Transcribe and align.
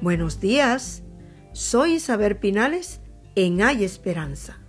Buenos 0.00 0.38
días, 0.38 1.02
soy 1.52 1.94
Isabel 1.94 2.36
Pinales 2.36 3.00
en 3.34 3.60
Hay 3.60 3.82
Esperanza. 3.82 4.60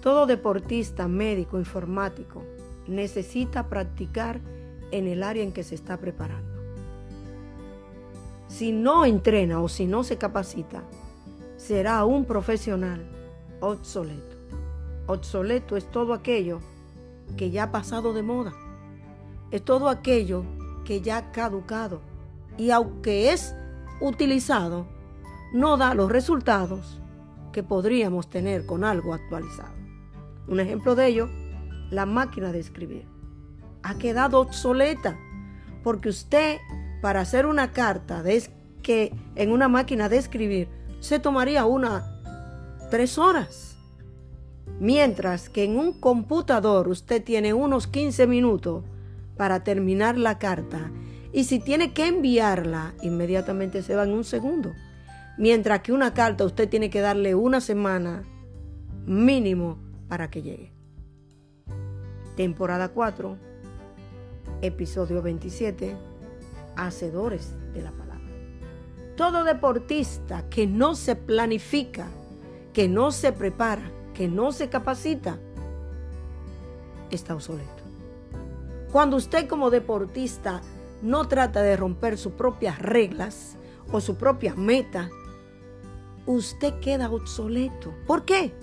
Todo 0.00 0.26
deportista, 0.26 1.08
médico, 1.08 1.58
informático 1.58 2.44
necesita 2.86 3.68
practicar 3.68 4.40
en 4.92 5.08
el 5.08 5.24
área 5.24 5.42
en 5.42 5.52
que 5.52 5.64
se 5.64 5.74
está 5.74 5.96
preparando. 5.96 6.62
Si 8.46 8.70
no 8.70 9.04
entrena 9.04 9.60
o 9.60 9.68
si 9.68 9.86
no 9.86 10.04
se 10.04 10.18
capacita, 10.18 10.84
será 11.56 12.04
un 12.04 12.24
profesional 12.24 13.04
obsoleto. 13.58 14.33
Obsoleto 15.06 15.76
es 15.76 15.90
todo 15.90 16.14
aquello 16.14 16.60
que 17.36 17.50
ya 17.50 17.64
ha 17.64 17.72
pasado 17.72 18.12
de 18.12 18.22
moda. 18.22 18.52
Es 19.50 19.62
todo 19.62 19.88
aquello 19.88 20.44
que 20.84 21.00
ya 21.00 21.18
ha 21.18 21.32
caducado. 21.32 22.00
Y 22.56 22.70
aunque 22.70 23.32
es 23.32 23.54
utilizado, 24.00 24.86
no 25.52 25.76
da 25.76 25.94
los 25.94 26.10
resultados 26.10 27.00
que 27.52 27.62
podríamos 27.62 28.28
tener 28.30 28.66
con 28.66 28.84
algo 28.84 29.14
actualizado. 29.14 29.74
Un 30.48 30.60
ejemplo 30.60 30.94
de 30.94 31.06
ello, 31.06 31.28
la 31.90 32.06
máquina 32.06 32.52
de 32.52 32.60
escribir. 32.60 33.06
Ha 33.82 33.96
quedado 33.96 34.40
obsoleta 34.40 35.18
porque 35.82 36.08
usted 36.08 36.58
para 37.02 37.20
hacer 37.20 37.46
una 37.46 37.72
carta 37.72 38.22
de 38.22 38.50
que 38.82 39.14
en 39.36 39.52
una 39.52 39.68
máquina 39.68 40.08
de 40.08 40.16
escribir 40.16 40.68
se 41.00 41.18
tomaría 41.18 41.66
una 41.66 42.20
tres 42.90 43.18
horas 43.18 43.73
Mientras 44.80 45.48
que 45.48 45.64
en 45.64 45.78
un 45.78 45.92
computador 45.92 46.88
usted 46.88 47.22
tiene 47.22 47.54
unos 47.54 47.86
15 47.86 48.26
minutos 48.26 48.84
para 49.36 49.64
terminar 49.64 50.18
la 50.18 50.38
carta 50.38 50.90
y 51.32 51.44
si 51.44 51.58
tiene 51.58 51.92
que 51.92 52.06
enviarla, 52.06 52.94
inmediatamente 53.02 53.82
se 53.82 53.96
va 53.96 54.04
en 54.04 54.12
un 54.12 54.24
segundo. 54.24 54.72
Mientras 55.36 55.80
que 55.80 55.92
una 55.92 56.14
carta 56.14 56.44
usted 56.44 56.68
tiene 56.68 56.90
que 56.90 57.00
darle 57.00 57.34
una 57.34 57.60
semana 57.60 58.22
mínimo 59.04 59.78
para 60.08 60.30
que 60.30 60.42
llegue. 60.42 60.72
Temporada 62.36 62.88
4, 62.88 63.36
episodio 64.62 65.22
27, 65.22 65.96
Hacedores 66.76 67.54
de 67.72 67.82
la 67.82 67.90
Palabra. 67.90 68.30
Todo 69.16 69.44
deportista 69.44 70.48
que 70.48 70.66
no 70.66 70.94
se 70.94 71.16
planifica, 71.16 72.08
que 72.72 72.88
no 72.88 73.10
se 73.12 73.32
prepara, 73.32 73.90
que 74.14 74.28
no 74.28 74.52
se 74.52 74.68
capacita, 74.68 75.38
está 77.10 77.34
obsoleto. 77.34 77.82
Cuando 78.92 79.16
usted 79.16 79.48
como 79.48 79.70
deportista 79.70 80.62
no 81.02 81.26
trata 81.26 81.62
de 81.62 81.76
romper 81.76 82.16
sus 82.16 82.32
propias 82.32 82.78
reglas 82.78 83.56
o 83.92 84.00
su 84.00 84.16
propia 84.16 84.54
meta, 84.54 85.10
usted 86.26 86.78
queda 86.80 87.10
obsoleto. 87.10 87.92
¿Por 88.06 88.24
qué? 88.24 88.54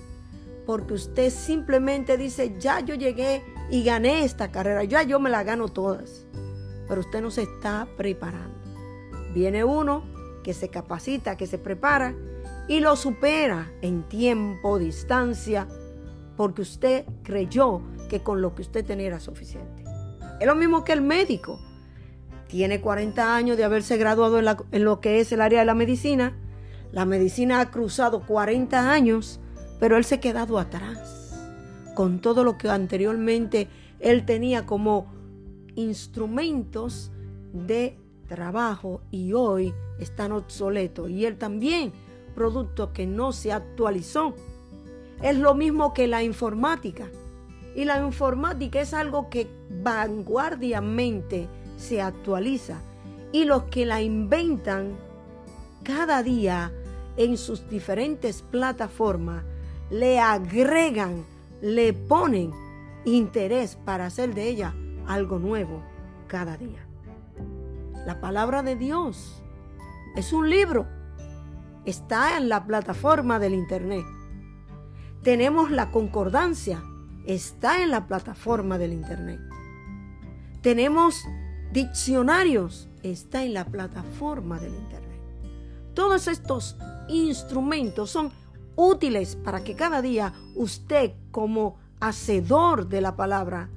Porque 0.65 0.93
usted 0.93 1.29
simplemente 1.29 2.17
dice, 2.17 2.55
ya 2.57 2.79
yo 2.79 2.95
llegué 2.95 3.43
y 3.69 3.83
gané 3.83 4.23
esta 4.23 4.51
carrera, 4.51 4.83
ya 4.83 5.03
yo 5.03 5.19
me 5.19 5.29
la 5.29 5.43
gano 5.43 5.67
todas. 5.67 6.25
Pero 6.87 7.01
usted 7.01 7.21
no 7.21 7.29
se 7.29 7.43
está 7.43 7.87
preparando. 7.97 8.57
Viene 9.33 9.63
uno 9.63 10.03
que 10.43 10.53
se 10.53 10.69
capacita, 10.69 11.37
que 11.37 11.47
se 11.47 11.57
prepara 11.57 12.15
y 12.71 12.79
lo 12.79 12.95
supera 12.95 13.69
en 13.81 14.03
tiempo, 14.03 14.79
distancia, 14.79 15.67
porque 16.37 16.61
usted 16.61 17.03
creyó 17.21 17.81
que 18.09 18.21
con 18.21 18.41
lo 18.41 18.55
que 18.55 18.61
usted 18.61 18.85
tenía 18.85 19.07
era 19.07 19.19
suficiente. 19.19 19.83
Es 20.39 20.47
lo 20.47 20.55
mismo 20.55 20.85
que 20.85 20.93
el 20.93 21.01
médico. 21.01 21.59
Tiene 22.47 22.79
40 22.79 23.35
años 23.35 23.57
de 23.57 23.65
haberse 23.65 23.97
graduado 23.97 24.39
en, 24.39 24.45
en 24.71 24.85
lo 24.85 25.01
que 25.01 25.19
es 25.19 25.33
el 25.33 25.41
área 25.41 25.59
de 25.59 25.65
la 25.65 25.73
medicina. 25.73 26.37
La 26.93 27.03
medicina 27.03 27.59
ha 27.59 27.71
cruzado 27.71 28.25
40 28.25 28.89
años, 28.89 29.41
pero 29.77 29.97
él 29.97 30.05
se 30.05 30.15
ha 30.15 30.21
quedado 30.21 30.57
atrás 30.57 31.35
con 31.93 32.21
todo 32.21 32.45
lo 32.45 32.57
que 32.57 32.69
anteriormente 32.69 33.67
él 33.99 34.25
tenía 34.25 34.65
como 34.65 35.11
instrumentos 35.75 37.11
de 37.51 37.99
trabajo 38.29 39.01
y 39.11 39.33
hoy 39.33 39.73
están 39.99 40.31
obsoletos. 40.31 41.09
Y 41.09 41.25
él 41.25 41.37
también 41.37 41.91
producto 42.35 42.93
que 42.93 43.05
no 43.05 43.31
se 43.31 43.51
actualizó. 43.51 44.33
Es 45.21 45.37
lo 45.37 45.53
mismo 45.53 45.93
que 45.93 46.07
la 46.07 46.23
informática. 46.23 47.07
Y 47.75 47.85
la 47.85 47.99
informática 48.03 48.81
es 48.81 48.93
algo 48.93 49.29
que 49.29 49.47
vanguardiamente 49.83 51.47
se 51.77 52.01
actualiza. 52.01 52.81
Y 53.31 53.45
los 53.45 53.63
que 53.63 53.85
la 53.85 54.01
inventan 54.01 54.97
cada 55.83 56.21
día 56.23 56.71
en 57.17 57.37
sus 57.37 57.69
diferentes 57.69 58.41
plataformas 58.41 59.43
le 59.89 60.19
agregan, 60.19 61.25
le 61.61 61.93
ponen 61.93 62.51
interés 63.05 63.75
para 63.75 64.05
hacer 64.05 64.33
de 64.33 64.47
ella 64.47 64.73
algo 65.07 65.39
nuevo 65.39 65.81
cada 66.27 66.57
día. 66.57 66.85
La 68.05 68.19
palabra 68.19 68.63
de 68.63 68.75
Dios 68.75 69.43
es 70.15 70.33
un 70.33 70.49
libro 70.49 70.87
está 71.85 72.37
en 72.37 72.49
la 72.49 72.65
plataforma 72.65 73.39
del 73.39 73.53
Internet. 73.53 74.05
Tenemos 75.23 75.71
la 75.71 75.91
concordancia, 75.91 76.83
está 77.25 77.83
en 77.83 77.91
la 77.91 78.07
plataforma 78.07 78.77
del 78.77 78.93
Internet. 78.93 79.39
Tenemos 80.61 81.23
diccionarios, 81.71 82.89
está 83.03 83.43
en 83.43 83.53
la 83.53 83.65
plataforma 83.65 84.59
del 84.59 84.73
Internet. 84.73 85.21
Todos 85.93 86.27
estos 86.27 86.77
instrumentos 87.09 88.11
son 88.11 88.31
útiles 88.75 89.35
para 89.35 89.63
que 89.63 89.75
cada 89.75 90.01
día 90.01 90.33
usted 90.55 91.13
como 91.31 91.77
hacedor 91.99 92.87
de 92.87 93.01
la 93.01 93.15
palabra 93.15 93.69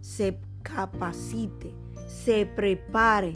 se 0.00 0.38
capacite, 0.62 1.74
se 2.06 2.46
prepare 2.46 3.34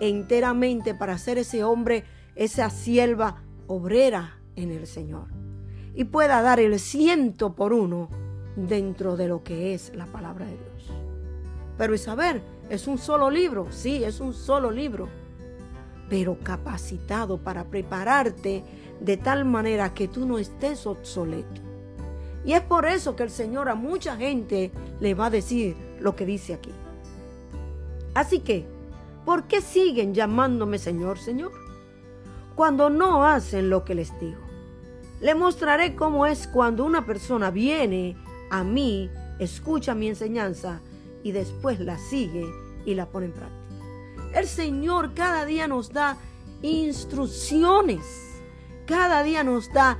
enteramente 0.00 0.94
para 0.94 1.18
ser 1.18 1.38
ese 1.38 1.64
hombre, 1.64 2.04
esa 2.34 2.70
sierva 2.70 3.42
obrera 3.68 4.40
en 4.56 4.72
el 4.72 4.86
Señor 4.86 5.28
y 5.94 6.04
pueda 6.04 6.42
dar 6.42 6.58
el 6.58 6.78
ciento 6.80 7.54
por 7.54 7.72
uno 7.72 8.08
dentro 8.56 9.16
de 9.16 9.28
lo 9.28 9.44
que 9.44 9.74
es 9.74 9.94
la 9.94 10.06
palabra 10.06 10.46
de 10.46 10.52
Dios. 10.52 10.92
Pero 11.76 11.96
saber 11.96 12.42
es 12.68 12.88
un 12.88 12.98
solo 12.98 13.30
libro, 13.30 13.68
sí, 13.70 14.02
es 14.02 14.20
un 14.20 14.34
solo 14.34 14.70
libro, 14.70 15.08
pero 16.10 16.38
capacitado 16.42 17.38
para 17.38 17.64
prepararte 17.64 18.64
de 19.00 19.16
tal 19.16 19.44
manera 19.44 19.94
que 19.94 20.08
tú 20.08 20.26
no 20.26 20.38
estés 20.38 20.86
obsoleto. 20.86 21.62
Y 22.44 22.52
es 22.52 22.62
por 22.62 22.86
eso 22.86 23.14
que 23.14 23.24
el 23.24 23.30
Señor 23.30 23.68
a 23.68 23.74
mucha 23.74 24.16
gente 24.16 24.72
le 25.00 25.14
va 25.14 25.26
a 25.26 25.30
decir 25.30 25.76
lo 26.00 26.16
que 26.16 26.24
dice 26.24 26.54
aquí. 26.54 26.72
Así 28.14 28.40
que, 28.40 28.66
¿por 29.24 29.44
qué 29.44 29.60
siguen 29.60 30.14
llamándome 30.14 30.78
Señor, 30.78 31.18
Señor? 31.18 31.67
Cuando 32.58 32.90
no 32.90 33.24
hacen 33.24 33.70
lo 33.70 33.84
que 33.84 33.94
les 33.94 34.18
digo. 34.18 34.40
Le 35.20 35.36
mostraré 35.36 35.94
cómo 35.94 36.26
es 36.26 36.48
cuando 36.48 36.84
una 36.84 37.06
persona 37.06 37.52
viene 37.52 38.16
a 38.50 38.64
mí, 38.64 39.08
escucha 39.38 39.94
mi 39.94 40.08
enseñanza 40.08 40.80
y 41.22 41.30
después 41.30 41.78
la 41.78 41.96
sigue 41.98 42.44
y 42.84 42.96
la 42.96 43.06
pone 43.06 43.26
en 43.26 43.32
práctica. 43.32 43.62
El 44.34 44.48
Señor 44.48 45.14
cada 45.14 45.44
día 45.44 45.68
nos 45.68 45.92
da 45.92 46.16
instrucciones, 46.60 48.00
cada 48.86 49.22
día 49.22 49.44
nos 49.44 49.72
da 49.72 49.96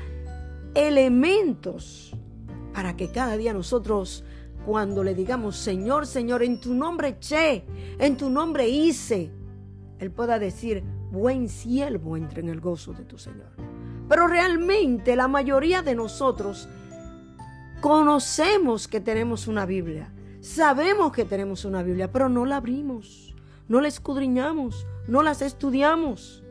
elementos 0.75 2.13
para 2.75 2.97
que 2.97 3.13
cada 3.13 3.37
día 3.37 3.53
nosotros 3.53 4.25
cuando 4.67 5.05
le 5.05 5.15
digamos, 5.15 5.55
Señor, 5.55 6.09
Señor, 6.09 6.43
en 6.43 6.61
tu 6.61 6.75
nombre 6.75 7.21
che, 7.21 7.65
en 8.01 8.17
tu 8.17 8.29
nombre 8.29 8.69
hice, 8.69 9.31
Él 10.01 10.11
pueda 10.11 10.41
decir, 10.41 10.83
buen 11.11 11.49
siervo 11.49 12.17
entre 12.17 12.41
en 12.41 12.49
el 12.49 12.61
gozo 12.61 12.93
de 12.93 13.05
tu 13.05 13.19
Señor. 13.19 13.51
Pero 14.09 14.27
realmente 14.27 15.17
la 15.17 15.29
mayoría 15.29 15.83
de 15.83 15.95
nosotros 15.95 16.69
conocemos 17.81 18.89
que 18.89 19.01
tenemos 19.01 19.47
una 19.47 19.67
Biblia, 19.67 20.13
sabemos 20.41 21.13
que 21.13 21.25
tenemos 21.25 21.65
una 21.65 21.83
Biblia, 21.83 22.11
pero 22.11 22.29
no 22.29 22.45
la 22.45 22.57
abrimos, 22.57 23.35
no 23.69 23.81
la 23.81 23.89
escudriñamos, 23.89 24.87
no 25.07 25.23
las 25.23 25.43
estudiamos 25.43 26.43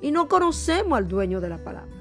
y 0.00 0.10
no 0.10 0.28
conocemos 0.28 0.98
al 0.98 1.08
dueño 1.08 1.40
de 1.40 1.48
la 1.48 1.58
palabra. 1.58 1.94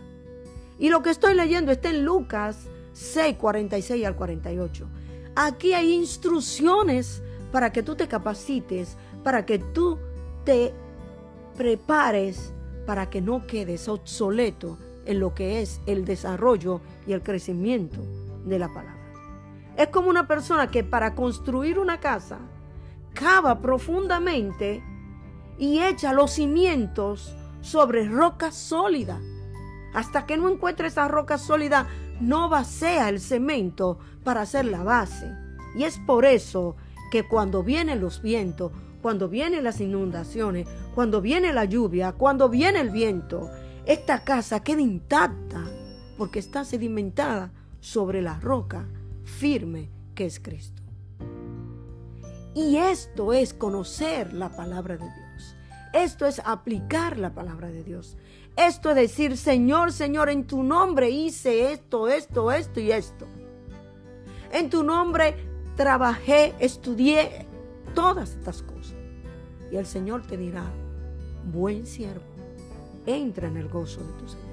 Y 0.79 0.89
lo 0.89 1.03
que 1.03 1.11
estoy 1.11 1.35
leyendo 1.35 1.71
está 1.71 1.89
en 1.89 2.05
Lucas 2.05 2.67
6, 2.93 3.37
46 3.37 4.05
al 4.05 4.15
48. 4.15 4.87
Aquí 5.35 5.73
hay 5.73 5.93
instrucciones 5.93 7.21
para 7.51 7.71
que 7.71 7.83
tú 7.83 7.95
te 7.95 8.07
capacites, 8.07 8.97
para 9.23 9.45
que 9.45 9.59
tú 9.59 9.99
te 10.43 10.73
prepares 11.57 12.53
para 12.85 13.09
que 13.09 13.21
no 13.21 13.45
quedes 13.47 13.87
obsoleto 13.87 14.77
en 15.05 15.19
lo 15.19 15.33
que 15.33 15.61
es 15.61 15.81
el 15.85 16.05
desarrollo 16.05 16.81
y 17.07 17.13
el 17.13 17.23
crecimiento 17.23 18.01
de 18.45 18.59
la 18.59 18.67
palabra. 18.67 18.97
Es 19.77 19.87
como 19.87 20.09
una 20.09 20.27
persona 20.27 20.69
que 20.69 20.83
para 20.83 21.15
construir 21.15 21.79
una 21.79 21.99
casa 21.99 22.39
cava 23.13 23.61
profundamente 23.61 24.83
y 25.57 25.79
echa 25.79 26.13
los 26.13 26.31
cimientos 26.31 27.35
sobre 27.61 28.07
roca 28.07 28.51
sólida. 28.51 29.19
Hasta 29.93 30.25
que 30.25 30.37
no 30.37 30.49
encuentre 30.49 30.87
esa 30.87 31.07
roca 31.07 31.37
sólida, 31.37 31.87
no 32.19 32.49
vacía 32.49 33.09
el 33.09 33.19
cemento 33.19 33.99
para 34.23 34.41
hacer 34.41 34.65
la 34.65 34.83
base. 34.83 35.31
Y 35.75 35.83
es 35.83 35.99
por 35.99 36.25
eso 36.25 36.75
que 37.11 37.27
cuando 37.27 37.63
vienen 37.63 37.99
los 37.99 38.21
vientos, 38.21 38.71
cuando 39.01 39.27
vienen 39.27 39.63
las 39.63 39.81
inundaciones, 39.81 40.67
cuando 40.95 41.21
viene 41.21 41.53
la 41.53 41.65
lluvia, 41.65 42.13
cuando 42.13 42.49
viene 42.49 42.79
el 42.79 42.89
viento, 42.89 43.49
esta 43.85 44.23
casa 44.23 44.63
queda 44.63 44.81
intacta 44.81 45.65
porque 46.17 46.39
está 46.39 46.63
sedimentada 46.63 47.51
sobre 47.79 48.21
la 48.21 48.39
roca 48.39 48.87
firme 49.23 49.89
que 50.13 50.25
es 50.25 50.39
Cristo. 50.39 50.81
Y 52.53 52.77
esto 52.77 53.33
es 53.33 53.53
conocer 53.53 54.33
la 54.33 54.49
palabra 54.55 54.97
de 54.97 55.05
Dios. 55.05 55.55
Esto 55.93 56.25
es 56.25 56.41
aplicar 56.45 57.17
la 57.17 57.33
palabra 57.33 57.69
de 57.69 57.83
Dios. 57.83 58.17
Esto 58.55 58.89
es 58.89 58.95
decir, 58.95 59.37
Señor, 59.37 59.93
Señor, 59.93 60.29
en 60.29 60.45
tu 60.45 60.61
nombre 60.63 61.09
hice 61.09 61.71
esto, 61.71 62.07
esto, 62.07 62.51
esto 62.51 62.79
y 62.79 62.91
esto. 62.91 63.25
En 64.51 64.69
tu 64.69 64.83
nombre 64.83 65.35
trabajé, 65.75 66.53
estudié 66.59 67.47
todas 67.93 68.31
estas 68.31 68.61
cosas. 68.63 68.95
Y 69.71 69.77
el 69.77 69.85
Señor 69.85 70.21
te 70.23 70.37
dirá, 70.37 70.65
buen 71.51 71.85
siervo, 71.85 72.23
entra 73.05 73.47
en 73.47 73.57
el 73.57 73.69
gozo 73.69 74.01
de 74.01 74.13
tu 74.13 74.27
Señor. 74.27 74.51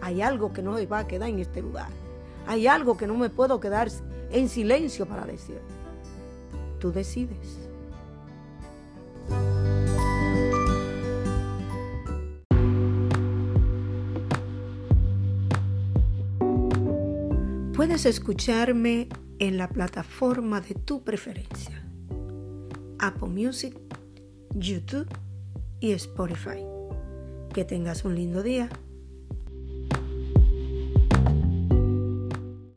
Hay 0.00 0.22
algo 0.22 0.52
que 0.52 0.62
no 0.62 0.72
me 0.72 0.86
va 0.86 1.00
a 1.00 1.06
quedar 1.06 1.28
en 1.28 1.38
este 1.38 1.62
lugar. 1.62 1.88
Hay 2.46 2.66
algo 2.66 2.96
que 2.96 3.06
no 3.06 3.14
me 3.14 3.30
puedo 3.30 3.60
quedar 3.60 3.88
en 4.30 4.48
silencio 4.48 5.06
para 5.06 5.24
decir. 5.24 5.60
Tú 6.78 6.90
decides. 6.90 7.58
Puedes 17.74 18.04
escucharme 18.04 19.08
en 19.38 19.56
la 19.56 19.68
plataforma 19.68 20.60
de 20.60 20.74
tu 20.74 21.02
preferencia. 21.02 21.89
Apple 23.00 23.28
Music, 23.28 23.76
YouTube 24.54 25.08
y 25.80 25.92
Spotify. 25.92 26.64
Que 27.52 27.64
tengas 27.64 28.04
un 28.04 28.14
lindo 28.14 28.42
día. 28.42 28.68